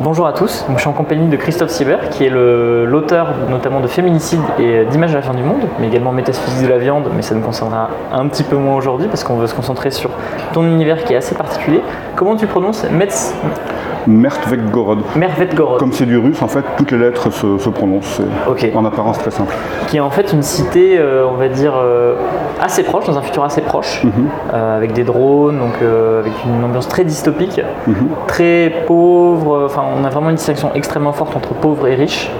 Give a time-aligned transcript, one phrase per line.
[0.00, 3.88] Bonjour à tous, je suis en compagnie de Christophe Sieber, qui est l'auteur notamment de
[3.88, 7.22] Féminicide et d'Images à la fin du monde, mais également Métaphysique de la viande, mais
[7.22, 10.10] ça nous concernera un petit peu moins aujourd'hui parce qu'on veut se concentrer sur
[10.52, 11.82] ton univers qui est assez particulier.
[12.18, 13.32] Comment tu prononces Metz
[14.08, 14.98] Mertveggorod.
[15.14, 15.78] Mertveggorod.
[15.78, 18.20] Comme c'est du russe, en fait, toutes les lettres se, prononcent.
[18.56, 19.54] C'est en apparence très simple.
[19.86, 22.16] Qui est en fait une cité, euh, on va dire, euh,
[22.60, 24.12] assez proche, dans un futur assez proche, mhm.
[24.52, 28.08] euh, avec des drones, donc avec une ambiance très dystopique, mhm.
[28.26, 29.62] très pauvre.
[29.66, 32.32] Enfin, on a vraiment une distinction extrêmement forte entre pauvre et riche.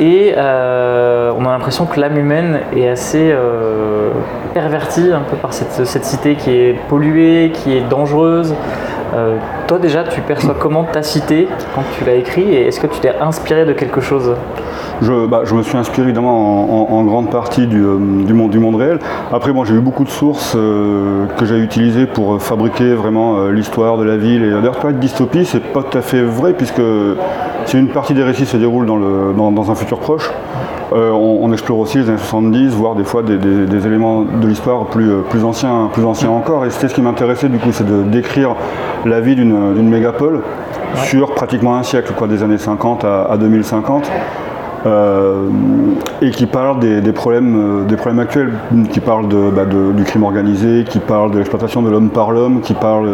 [0.00, 3.34] Et on a l'impression que l'âme humaine est assez
[4.54, 8.54] pervertie un peu par cette, cette, cité qui est polluée, qui est dangereuse.
[9.14, 9.36] Euh,
[9.66, 13.00] toi déjà, tu perçois comment ta cité quand tu l'as écrit et est-ce que tu
[13.00, 14.34] t'es inspiré de quelque chose
[15.00, 18.98] je, bah, me suis inspiré évidemment en, grande partie du, euh, du, monde, réel.
[19.32, 23.96] Après, moi, j'ai eu beaucoup de sources euh, que j'ai utilisées pour fabriquer vraiment l'histoire
[23.96, 24.42] de la ville.
[24.42, 26.82] Et d'ailleurs, pas être dystopie, c'est pas tout à fait vrai puisque
[27.66, 30.30] si une partie des récits se déroule dans, le, dans un futur proche,
[30.92, 35.10] euh, on, explore aussi les années 70, voire des fois des, éléments de l'histoire plus,
[35.10, 36.64] euh, plus, anciens, plus anciens encore.
[36.64, 38.54] Et c'était ce qui m'intéressait du coup, c'est de décrire
[39.04, 40.42] la vie d'une mégapole
[41.04, 44.10] sur pratiquement un siècle, quoi, des années 50 à 2050.
[44.86, 45.48] Euh,
[46.22, 48.52] et qui parle des, problèmes, euh, des problèmes actuels,
[48.90, 52.60] qui parle bah, de, du crime organisé, qui parle de l'exploitation de l'homme par l'homme,
[52.60, 53.08] qui parle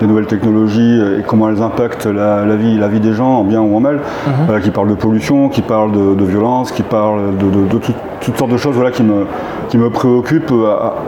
[0.00, 3.60] des nouvelles technologies et comment elles impactent la, vie, la vie des gens en bien
[3.60, 4.60] ou en mal, mhm.
[4.60, 7.78] qui parle de pollution, qui parle de, violence, qui parle de,
[8.20, 9.26] toutes sortes de choses voilà, qui, me,
[9.68, 10.52] qui me préoccupent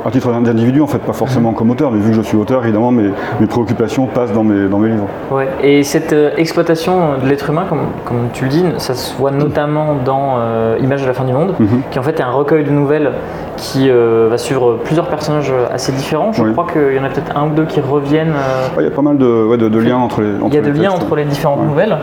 [0.04, 1.56] à, titre d'individu, en fait, pas forcément mhm.
[1.56, 4.68] comme auteur, mais vu que je suis auteur, évidemment, mes, mes préoccupations passent dans mes,
[4.68, 5.08] dans mes livres.
[5.30, 5.48] Ouais.
[5.62, 9.30] Et cette euh, exploitation de l'être humain, comme, comme tu le dis, ça se voit
[9.30, 11.82] notamment dans euh, Images de la fin du monde, mhm.
[11.90, 13.12] qui en fait est un recueil de nouvelles
[13.56, 16.32] qui euh, va suivre plusieurs personnages assez différents.
[16.32, 18.34] Je crois qu'il y en a peut-être un ou deux qui reviennent.
[18.34, 20.28] Euh, il y a pas mal de, liens entre les.
[20.46, 21.96] il y a de liens entre les différentes nouvelles.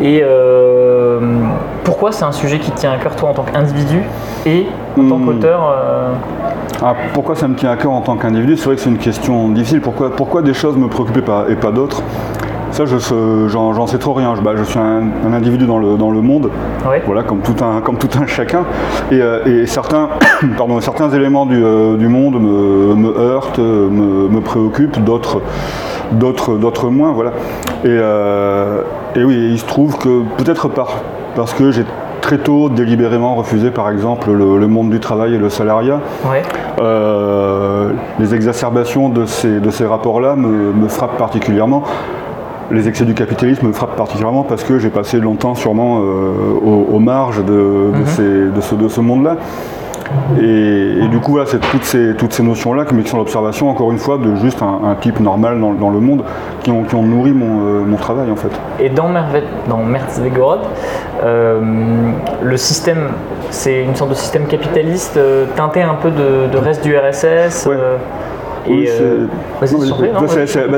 [0.00, 0.22] Et
[1.84, 4.02] pourquoi c'est un sujet qui tient à cœur toi en tant qu'individu
[4.46, 4.66] et
[4.98, 5.26] en tant hmm.
[5.26, 5.74] qu'auteur
[6.84, 8.56] ah, pourquoi ça me tient à cœur en tant qu'individu?
[8.56, 9.80] C'est vrai que c'est une question difficile.
[9.80, 12.02] Pourquoi, pourquoi des choses me préoccupaient pas, et pas d'autres?
[12.72, 14.34] Ça, j'en sais trop rien.
[14.34, 15.02] Je, bah, je suis un,
[15.32, 16.50] individu dans le, dans le monde,
[17.04, 18.64] voilà, comme tout un, comme tout un chacun.
[19.10, 20.08] Et, euh, certains,
[20.56, 25.42] pardon, certains éléments du, euh, du monde me, me, heurtent, me, me préoccupent, d'autres
[26.12, 27.30] d'autres moins voilà.
[27.84, 28.82] Et, euh,
[29.14, 30.98] et, oui il se trouve que peut-être par,
[31.34, 31.84] parce que j'ai
[32.20, 36.00] très tôt délibérément refusé par exemple le, monde du travail et le salariat
[38.18, 41.82] les exacerbations de ces, de ces rapports là me, me frappent particulièrement
[42.70, 46.98] les excès du capitalisme me frappent particulièrement parce que j'ai passé longtemps sûrement euh, aux,
[46.98, 48.52] marges de, mhm.
[48.54, 49.36] de, ce, monde-là.
[50.40, 54.18] Et, du coup, c'est toutes ces, toutes ces notions-là qui sont l'observation, encore une fois,
[54.18, 56.22] de juste un, type normal dans, le monde
[56.62, 58.50] qui ont, qui ont nourri euh, mon, travail en fait.
[58.78, 59.80] Et dans, Mervet, dans
[61.24, 61.60] euh,
[62.42, 63.08] le système,
[63.50, 65.18] c'est une sorte de système capitaliste
[65.56, 67.68] teinté un peu de, reste du RSS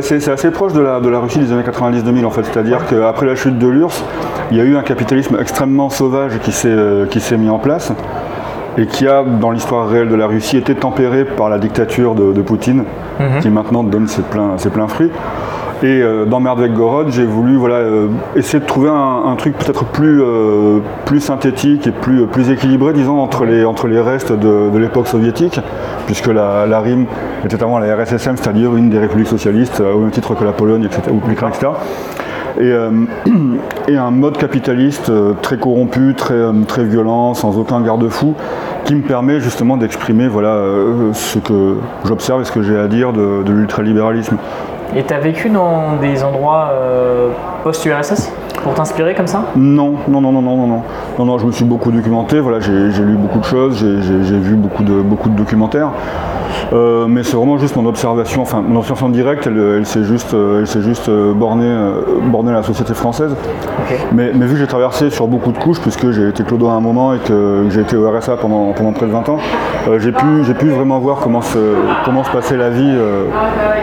[0.02, 2.44] c'est assez proche de la, de la Russie des années 90-2000 en fait.
[2.44, 4.04] C'est-à-dire qu'après la chute de l'URSS,
[4.50, 7.06] il y a eu un capitalisme extrêmement sauvage qui s'est euh,
[7.38, 7.92] mis en place
[8.76, 12.42] et qui a, dans l'histoire réelle de la Russie, été tempéré par la dictature de,
[12.42, 12.84] Poutine,
[13.20, 13.40] mhm.
[13.40, 15.10] qui maintenant donne ses pleins, ses pleins fruits.
[15.82, 20.22] Et euh, dans Merdvek-Gorod, j'ai voulu voilà, euh, essayer de trouver un, truc peut-être plus,
[20.22, 25.08] euh, plus synthétique et plus, plus équilibré, disons, entre les, entre les restes de, l'époque
[25.08, 25.60] soviétique,
[26.06, 27.06] puisque la, la, RIM
[27.46, 30.84] était avant la RSSM, c'est-à-dire une des républiques socialistes, au même titre que la Pologne,
[30.84, 31.72] etc., ou l'Ukraine, etc.
[32.60, 32.72] Et,
[33.92, 35.10] et, un mode capitaliste
[35.42, 38.34] très corrompu, très, très violent, sans aucun garde-fou,
[38.84, 40.62] qui me permet justement d'exprimer voilà,
[41.12, 44.36] ce que j'observe et ce que j'ai à dire de, de l'ultralibéralisme.
[44.96, 47.30] Et tu as vécu dans des endroits euh,
[47.64, 48.30] post-URSS
[48.62, 49.46] pour t'inspirer comme ça?
[49.56, 50.82] Non, non, non, non, non, non,
[51.18, 54.54] non, non, je me suis beaucoup documenté, voilà, j'ai lu beaucoup de choses, j'ai vu
[54.54, 55.90] beaucoup de, beaucoup de documentaires.
[56.72, 60.64] Euh, mais c'est vraiment juste mon observation, enfin mon observation directe, elle, s'est juste, euh,
[60.74, 61.70] elle juste euh, bornée,
[62.50, 63.34] à la société française.
[64.12, 66.80] Mais, vu que j'ai traversé sur beaucoup de couches, puisque j'ai été clodo à un
[66.80, 69.38] moment et que j'ai été au RSA pendant, pendant près de 20 ans,
[69.98, 71.58] j'ai pu, pu vraiment voir comment se,
[72.04, 72.96] comment se passait la vie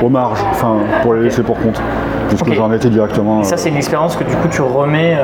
[0.04, 1.82] aux marges, enfin pour les laisser pour compte
[2.36, 3.42] puisque j'en étais directement.
[3.42, 5.18] Et ça, c'est une expérience que du coup tu remets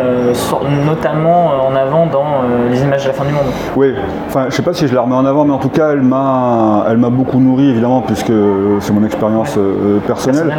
[0.86, 2.26] notamment en avant dans
[2.70, 3.48] les images de la fin du monde.
[3.76, 3.94] Oui,
[4.28, 6.02] enfin, je sais pas si je la remets en avant, mais en tout cas, elle
[6.02, 8.34] m'a, elle m'a beaucoup nourri évidemment puisque
[8.80, 10.54] c'est mon expérience euh, personnelle.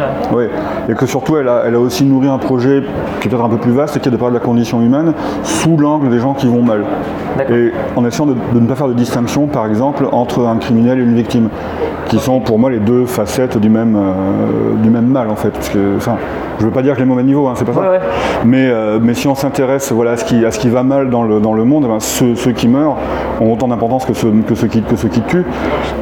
[0.89, 2.83] Et que surtout elle a, elle a, aussi nourri un projet
[3.19, 5.13] qui est peut-être un peu plus vaste qui est de parler de la condition humaine
[5.43, 6.83] sous l'angle des gens qui vont mal.
[7.49, 11.03] Et en essayant de, ne pas faire de distinction par exemple entre un criminel et
[11.03, 11.49] une victime.
[12.07, 13.97] qui sont pour moi les deux facettes du même,
[14.81, 15.51] du même mal en fait.
[15.51, 16.17] Parce que, enfin,
[16.59, 17.81] je veux pas dire que les mauvais niveaux, hein, c'est pas ça.
[18.45, 18.71] Mais,
[19.01, 21.39] mais si on s'intéresse voilà, à, ce qui, à ce qui va mal dans le,
[21.39, 22.97] dans le monde, eh ben, ceux, qui meurent
[23.39, 25.45] ont autant d'importance que ceux, que, ceux qui, que ceux qui tuent.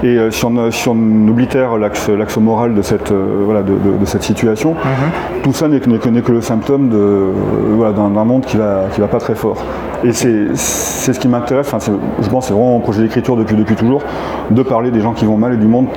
[0.03, 4.71] Et si, on, si on oblitère l'axe moral de cette, voilà, de, de, cette situation,
[4.71, 5.41] mhm.
[5.43, 9.35] tout ça n'est que, que, le symptôme d'un monde qui va, qui va pas très
[9.35, 9.57] fort.
[10.03, 13.55] Et c'est ce qui m'intéresse, enfin, je pense que c'est vraiment mon projet d'écriture depuis,
[13.55, 14.01] depuis toujours,
[14.51, 15.87] de parler des gens qui vont mal et du monde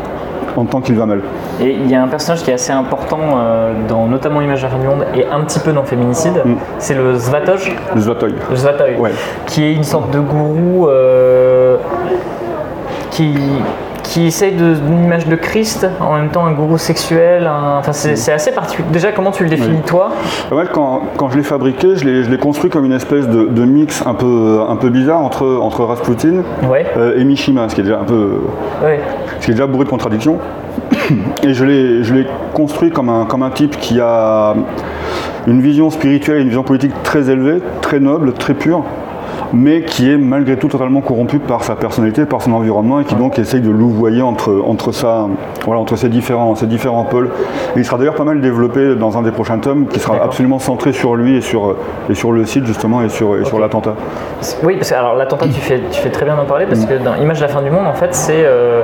[0.57, 1.21] en tant qu'il va mal.
[1.61, 4.87] Et il y a un personnage qui est assez important euh, dans notamment fin du
[4.87, 6.55] monde et un petit peu dans Féminicide, mm.
[6.79, 7.77] c'est le Svatoj.
[7.95, 8.33] Le Svatoj.
[8.51, 8.95] Le Svatoj,
[9.47, 11.77] qui est une sorte de gourou euh,
[13.11, 13.35] qui
[14.03, 17.49] qui essaye d'une image de Christ, en même temps un gourou sexuel.
[17.79, 18.89] Enfin, c'est assez particulier.
[18.93, 20.11] Déjà, comment tu le définis toi?
[20.73, 24.61] Quand, quand, je l'ai fabriqué, je l'ai construit comme une espèce de, mix un peu,
[24.69, 26.43] un peu bizarre entre, entre Rasputin
[26.97, 28.41] euh, et Mishima, ce qui est déjà un peu.
[29.41, 30.39] Ce qui est déjà bourré de contradictions.
[31.43, 34.55] Et je l'ai construit comme un, comme un type qui a
[35.47, 38.85] une vision spirituelle et une vision politique très élevée, très noble, très pure
[39.53, 43.15] mais qui est malgré tout totalement corrompu par sa personnalité, par son environnement, et qui
[43.15, 45.29] donc essaye de louvoyer entre, entre, ça,
[45.65, 47.31] voilà, entre ces, différents, ces différents pôles.
[47.77, 50.93] il sera d'ailleurs pas mal développé dans un des prochains tomes, qui sera absolument centré
[50.93, 51.77] sur lui et sur,
[52.09, 53.95] et sur le site justement, et sur, et sur l'attentat.
[54.63, 56.89] Oui, parce que alors l'attentat, tu fais, tu fais très bien d'en parler, parce mm.
[56.89, 58.83] que dans Image de la fin du monde, en fait, c'est euh,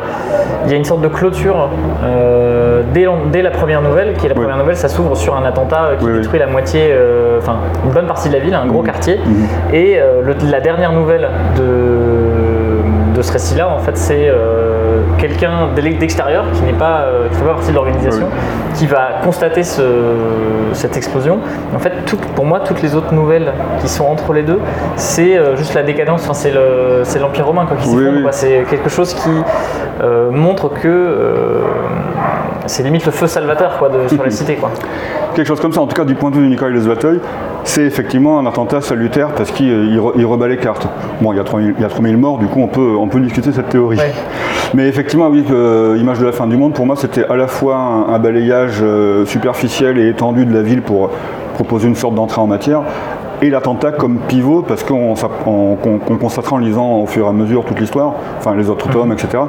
[0.64, 1.68] il y a une sorte de clôture
[2.04, 5.44] euh, dès, dès, la première nouvelle, qui est la première nouvelle, ça s'ouvre sur un
[5.44, 8.82] attentat qui détruit la moitié, euh, enfin une bonne partie de la ville, un gros
[8.82, 8.86] mm.
[8.86, 9.74] quartier, mm.
[9.74, 16.44] et le, la dernière nouvelle de, de ce récit-là, en fait, c'est euh, quelqu'un d'extérieur
[16.52, 18.26] qui n'est pas, euh, fait pas partie de l'organisation,
[18.74, 21.38] qui va constater cette explosion.
[21.74, 21.92] En fait,
[22.34, 24.60] pour moi, toutes les autres nouvelles qui sont entre les deux,
[24.96, 26.28] c'est euh, juste la décadence.
[26.28, 28.28] Enfin, c'est l'empire romain quoi, qui s'effondre.
[28.32, 29.30] C'est quelque chose qui
[30.30, 31.62] montre que
[32.66, 34.56] c'est limite le feu salvateur quoi, de, sur la cité.
[34.56, 34.70] Quoi.
[35.36, 37.20] Quelque chose comme ça, en tout cas du point de vue de Nicolas Lesvateuil,
[37.64, 40.88] c'est effectivement un attentat salutaire parce qu'il il, rebat les cartes.
[41.20, 43.06] Bon, il y, a 3000, il y a 3000 morts, du coup on peut, on
[43.08, 43.98] peut discuter cette théorie.
[44.72, 47.48] Mais effectivement, oui, euh, Image de la fin du monde, pour moi c'était à la
[47.48, 51.10] fois un, balayage euh, superficiel et étendu de la ville pour
[51.52, 52.84] proposer une sorte d'entrée en matière,
[53.42, 55.14] et l'attentat comme pivot, parce qu'on
[56.20, 59.42] constatera en lisant au fur et à mesure toute l'histoire, enfin les autres tomes, etc.,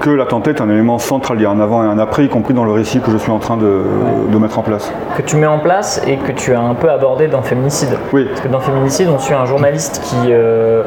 [0.00, 1.38] que l'attentat est un élément central.
[1.38, 3.16] Il y a un avant et un après, y compris dans le récit que je
[3.16, 4.92] suis en train de, mettre en place.
[5.16, 7.96] Que tu mets en place et que tu as un peu abordé dans Féminicide.
[8.12, 8.26] Oui.
[8.28, 10.82] Parce que dans Féminicide, on suit un journaliste qui euh,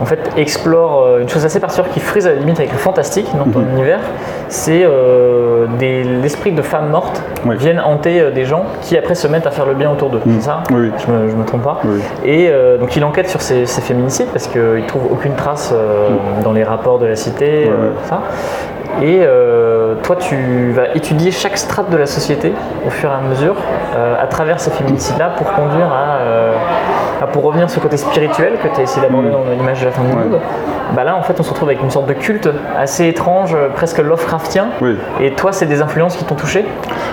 [0.00, 2.78] en fait explore euh, une chose assez particulière qui frise à la limite avec le
[2.78, 3.70] fantastique dans ton mhm.
[3.72, 4.00] univers.
[4.50, 5.66] C'est euh,
[6.22, 9.74] l'esprit de femmes mortes viennent hanter des gens qui après se mettent à faire le
[9.74, 10.20] bien autour d'eux.
[10.24, 10.34] Mhm.
[10.38, 10.90] C'est ça oui.
[10.98, 11.80] Je me, je me trompe pas
[12.24, 16.08] et euh, donc il enquête sur ces, féminicides parce qu'il trouve aucune trace euh,
[16.44, 18.22] dans les rapports de la cité, euh, ça.
[19.02, 19.20] Et
[20.02, 22.52] toi, tu vas étudier chaque strate de la société
[22.86, 23.54] au fur et à mesure
[23.94, 26.18] à travers ces féminicides-là pour conduire à,
[27.26, 29.32] pour revenir sur ce côté spirituel que tu as essayé d'aborder mm.
[29.32, 30.40] dans l'image de la fin du monde.
[30.94, 33.98] Bah là, en fait, on se retrouve avec une sorte de culte assez étrange, presque
[33.98, 34.68] Lovecraftien.
[35.20, 36.64] Et toi, c'est des influences qui t'ont touché?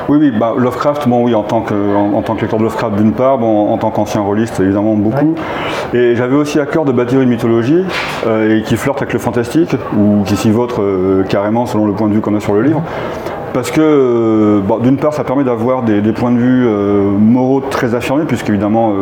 [0.10, 2.96] Oui, oui, bah, Lovecraft, bon, oui, en tant que, en, tant que lecteur de Lovecraft
[2.96, 5.36] d'une part, bon, en tant qu'ancien rôliste, évidemment, beaucoup.
[5.94, 7.86] Et j'avais aussi à cœur de bâtir une mythologie
[8.26, 11.94] euh, et qui flirte avec le fantastique, ou qui s'y vautre euh, carrément selon le
[11.94, 12.82] point de vue qu'on a sur le livre
[13.54, 16.68] parce que euh, d'une part ça permet d'avoir des, points de vue
[17.20, 18.94] moraux très affirmés, puisqu'évidemment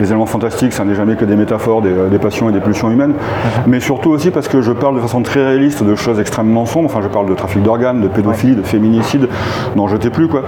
[0.00, 2.90] les éléments fantastiques, ça n'est jamais que des métaphores, des, euh, passions et des pulsions
[2.90, 3.62] humaines, mhm.
[3.66, 6.86] mais surtout aussi parce que je parle de façon très réaliste de choses extrêmement sombres,
[6.86, 9.28] enfin je parle de trafic d'organes, de pédophilie, de féminicide,
[9.76, 10.42] n'en jetez plus quoi.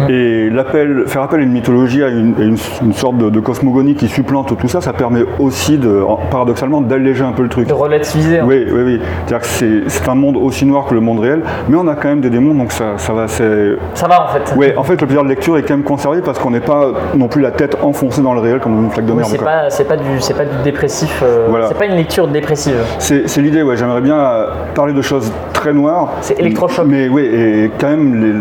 [0.00, 0.10] Mhm.
[0.10, 2.56] Et l'appel, faire appel à une mythologie, à une,
[2.92, 7.42] sorte de, cosmogonie qui supplante tout ça, ça permet aussi de, paradoxalement d'alléger un peu
[7.42, 7.68] le truc.
[7.68, 8.40] De relativiser.
[8.42, 9.00] Oui, oui, oui.
[9.26, 12.08] C'est-à-dire que c'est un monde aussi noir que le monde réel, mais on a quand
[12.08, 13.28] même des démons, donc ça, ça va.
[13.28, 14.54] Ça va en fait.
[14.56, 16.92] Oui, en fait le plaisir de lecture est quand même conservé parce qu'on n'est pas
[17.14, 18.90] non plus la tête enfoncée dans le réel comme une
[19.24, 21.22] c'est pas, c'est pas, du, c'est pas du dépressif.
[21.22, 22.76] Euh, c'est pas une lecture dépressive.
[22.98, 23.76] C'est, l'idée, ouais.
[23.76, 26.12] J'aimerais bien euh, parler de choses très noires.
[26.20, 26.86] C'est électrochoc.
[26.86, 28.34] Mais oui, et quand même les,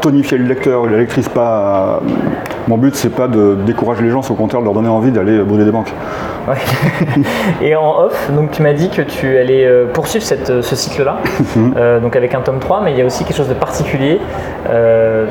[0.00, 1.28] tonifier le lecteur, la lectrice.
[1.28, 2.00] Pas,
[2.68, 5.10] mon but, c'est pas de décourager les gens, c'est au contraire de leur donner envie
[5.10, 5.92] d'aller brûler des banques.
[7.62, 11.18] et en off, donc tu m'as dit que tu allais euh, poursuivre cette, ce cycle-là,
[12.00, 14.20] donc avec un tome 3, mais il y a aussi quelque chose de particulier,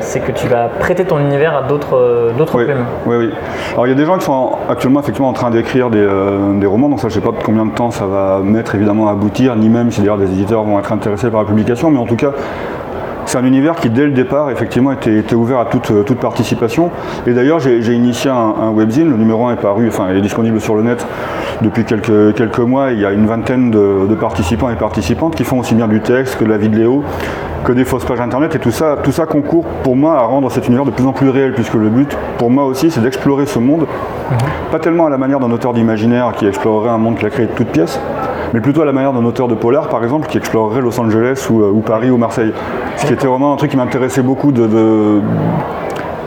[0.00, 2.72] c'est que tu vas prêter ton univers à d'autres, d'autres oui,
[3.06, 3.30] Oui, oui.
[3.72, 6.58] Alors il y a des gens qui sont actuellement effectivement en train d'écrire des, euh,
[6.58, 9.12] des, romans, donc ça je sais pas combien de temps ça va mettre évidemment à
[9.12, 12.06] aboutir, ni même si d'ailleurs des éditeurs vont être intéressés par la publication, mais en
[12.06, 12.32] tout cas
[13.32, 16.90] c'est un univers qui dès le départ effectivement était, ouvert à toute, toute participation.
[17.26, 20.74] Et d'ailleurs j'ai initié un, webzine, le numéro 1 est paru, enfin est disponible sur
[20.74, 21.06] le net
[21.62, 22.92] depuis quelques, quelques mois.
[22.92, 26.00] Il y a une vingtaine de, de participants et participantes qui font aussi bien du
[26.02, 27.04] texte que de la vidéo,
[27.64, 30.50] que des fausses pages internet et tout ça, tout ça concourt pour moi à rendre
[30.50, 33.46] cet univers de plus en plus réel, puisque le but pour moi aussi c'est d'explorer
[33.46, 33.86] ce monde,
[34.30, 34.38] mhm.
[34.70, 37.46] pas tellement à la manière d'un auteur d'imaginaire qui explorerait un monde qu'il a créé
[37.46, 37.98] de toutes pièces,
[38.52, 41.46] mais plutôt à la manière d'un auteur de polar par exemple qui explorerait Los Angeles
[41.50, 42.52] ou, euh, Paris ou Marseille.
[42.96, 45.20] Ce qui était vraiment un truc qui m'intéressait beaucoup de,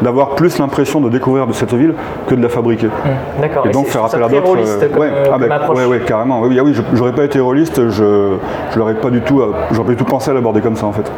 [0.02, 1.94] d'avoir plus l'impression de découvrir de cette ville
[2.28, 2.88] que de la fabriquer.
[2.88, 3.68] Mmh, d'accord.
[3.68, 4.58] Et, donc faire appel à d'autres.
[4.58, 6.42] Euh, ouais, ah ben, ouais, carrément.
[6.42, 8.36] Oui, oui, j'aurais pas été rôliste, je,
[8.72, 9.42] je l'aurais pas du tout,
[9.72, 11.10] j'aurais pas du tout pensé à l'aborder comme ça en fait.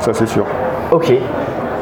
[0.00, 0.44] Ça c'est sûr.
[0.90, 1.12] Ok.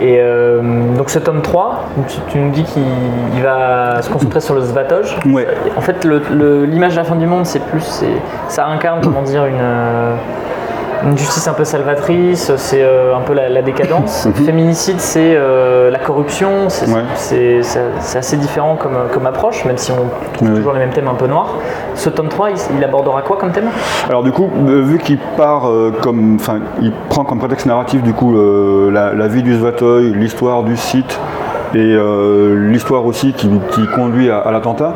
[0.00, 0.61] Et euh,
[0.97, 1.88] donc ce tome 3,
[2.29, 5.17] tu, nous dis qu'il va se concentrer sur le Svatoj.
[5.26, 5.47] Ouais.
[5.76, 8.05] En fait, l'image de la fin du monde, c'est plus,
[8.49, 10.15] ça incarne, comment dire, une, euh,
[11.05, 14.29] une justice un peu salvatrice, c'est euh, un peu la, décadence.
[14.47, 17.61] Féminicide, c'est euh, la corruption, c'est
[18.15, 21.26] assez différent comme, comme, approche, même si on trouve toujours les mêmes thèmes un peu
[21.26, 21.55] noirs.
[21.95, 23.69] Ce tome 3, il, abordera quoi comme thème?
[24.09, 25.69] Alors du coup, euh, vu qu'il part
[26.03, 28.35] comme, enfin, il prend comme prétexte narratif du coup
[28.91, 31.19] la, vie du Svatoy, l'histoire du site
[31.75, 31.97] et
[32.55, 33.49] l'histoire aussi qui,
[33.95, 34.95] conduit à l'attentat,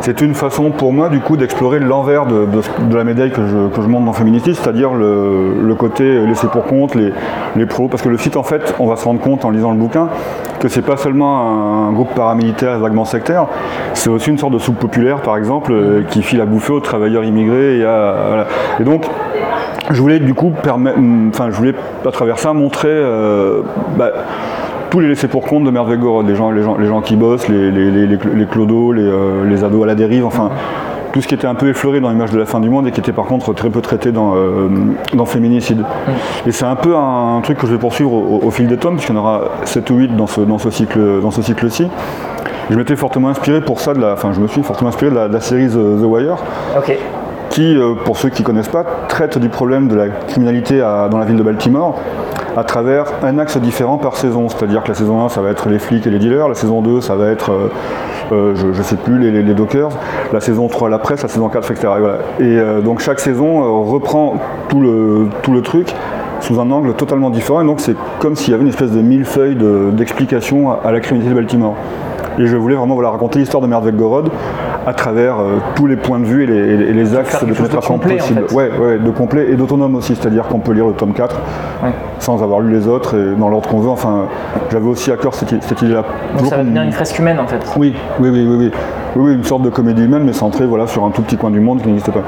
[0.00, 2.46] c'est une façon pour moi du coup d'explorer l'envers de,
[2.94, 7.12] la médaille que je, montre dans Féminicide, c'est-à-dire le, côté laissé pour compte, les,
[7.56, 9.72] les pros, parce que le site en fait, on va se rendre compte en lisant
[9.72, 10.08] le bouquin
[10.58, 13.46] que c'est pas seulement un, groupe paramilitaire vaguement sectaire,
[13.94, 16.80] c'est aussi une sorte de soupe populaire par exemple euh, qui file à bouffer aux
[16.80, 17.86] travailleurs immigrés et,
[18.80, 19.06] et donc
[19.90, 21.74] je voulais du coup permettre, enfin je voulais
[22.06, 23.62] à travers ça montrer euh,
[23.96, 24.12] bah,
[24.90, 27.48] tous les laissés pour compte de Merdvegorod, les gens, les, gens, les gens qui bossent,
[27.48, 30.50] les, les, les, les clodos, euh, les, ados à la dérive, enfin
[31.12, 32.92] tout ce qui était un peu effleuré dans l'image de la fin du monde et
[32.92, 34.68] qui était par contre très peu traité dans, euh,
[35.12, 35.80] dans Féminicide.
[35.80, 36.48] Mm.
[36.48, 39.14] Et c'est un peu un, truc que je vais poursuivre au, fil des tomes, puisqu'il
[39.14, 41.88] y en aura 7 ou 8 dans ce, dans ce cycle dans ce cycle-ci.
[42.70, 45.16] Je m'étais fortement inspiré pour ça, de la, enfin je me suis fortement inspiré de
[45.16, 46.36] la, série The, Wire.
[47.48, 51.18] qui, euh, pour ceux qui ne connaissent pas, traite du problème de la criminalité dans
[51.18, 51.98] la ville de Baltimore
[52.56, 54.48] à travers un axe différent par saison.
[54.48, 56.82] C'est-à-dire que la saison 1, ça va être les flics et les dealers, la saison
[56.82, 57.68] 2, ça va être, euh,
[58.32, 59.90] euh, je ne sais plus, les, dockers,
[60.32, 61.88] la saison 3, la presse, la saison 4, etc.
[62.38, 64.36] Et, euh, donc chaque saison reprend
[64.68, 65.94] tout le, tout le truc
[66.40, 67.60] sous un angle totalement différent.
[67.60, 69.56] Et donc c'est comme s'il y avait une espèce de millefeuille
[69.92, 71.76] d'explication à, la criminalité de Baltimore.
[72.38, 74.30] Et je voulais vraiment voilà, raconter l'histoire de Merdvek-Gorod
[74.86, 76.46] à travers euh, tous les points de vue et
[76.92, 78.44] les, axes de pénétration possibles.
[78.52, 81.36] Ouais, ouais, de complet et d'autonome aussi, c'est-à-dire qu'on peut lire le tome 4
[82.18, 83.90] sans avoir lu les autres et dans l'ordre qu'on veut.
[83.90, 84.26] Enfin,
[84.70, 86.04] j'avais aussi à cœur cette, idée-là.
[86.36, 87.60] Donc ça va devenir une fresque humaine en fait.
[87.76, 88.70] Oui, oui, oui, oui, oui.
[89.16, 91.60] Oui, une sorte de comédie humaine, mais centrée voilà, sur un tout petit coin du
[91.60, 92.22] monde qui n'existe pas.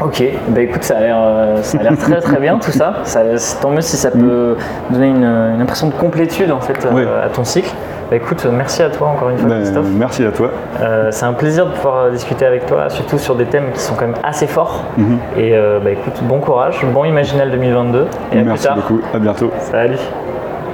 [0.00, 1.60] Ok, bah écoute, ça a l'air, euh,
[1.96, 2.98] très très bien tout ça.
[3.02, 3.20] ça.
[3.60, 4.56] Tant mieux si ça peut
[4.88, 4.92] mm.
[4.92, 7.74] donner une, impression de complétude en fait euh, à ton cycle.
[8.10, 9.86] Bah, écoute, merci à toi encore une fois, ben, Christophe.
[9.94, 10.50] Merci à toi.
[10.80, 13.80] Euh, c'est un plaisir de pouvoir euh, discuter avec toi, surtout sur des thèmes qui
[13.80, 14.84] sont quand même assez forts.
[14.96, 15.18] Mhm.
[15.36, 18.06] Et euh, bah, écoute, bon courage, bon Imaginal 2022.
[18.32, 19.50] Et merci beaucoup, à bientôt.
[19.58, 19.98] Salut.